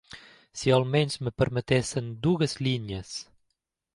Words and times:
Si 0.59 0.67
almenys 0.77 1.17
em 1.25 1.29
permetessin 1.41 2.09
dues 2.25 2.57
línies. 2.69 3.13